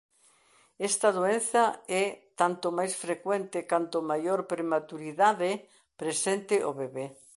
[0.89, 1.63] Esta doenza
[2.03, 2.05] é
[2.39, 5.51] tanto máis frecuente canto maior prematuridade
[6.01, 7.05] presente o bebé.